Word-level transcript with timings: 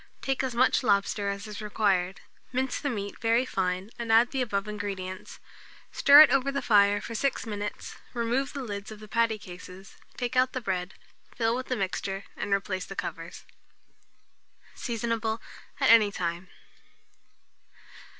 Take 0.23 0.41
as 0.41 0.55
much 0.55 0.81
lobster 0.81 1.29
as 1.29 1.45
is 1.45 1.61
required, 1.61 2.21
mince 2.51 2.79
the 2.79 2.89
meat 2.89 3.19
very 3.19 3.45
fine, 3.45 3.91
and 3.99 4.11
add 4.11 4.31
the 4.31 4.41
above 4.41 4.67
ingredients; 4.67 5.39
stir 5.91 6.21
it 6.21 6.31
over 6.31 6.51
the 6.51 6.63
fire 6.63 6.99
for 6.99 7.13
6 7.13 7.45
minutes; 7.45 7.97
remove 8.15 8.53
the 8.53 8.63
lids 8.63 8.89
of 8.91 8.99
the 8.99 9.07
patty 9.07 9.37
cases, 9.37 9.97
take 10.17 10.35
out 10.35 10.53
the 10.53 10.59
bread, 10.59 10.95
fill 11.35 11.55
with 11.55 11.67
the 11.67 11.75
mixture, 11.75 12.23
and 12.35 12.51
replace 12.51 12.87
the 12.87 12.95
covers. 12.95 13.45
Seasonable 14.73 15.39
at 15.79 15.91
any 15.91 16.11
time. 16.11 16.47